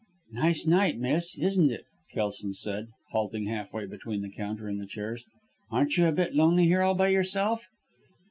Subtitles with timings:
[0.31, 4.87] "Nice night, miss, isn't it?" Kelson said, halting half way between the counter and the
[4.87, 5.25] chairs.
[5.69, 7.67] "Aren't you a bit lonely here all by yourself?"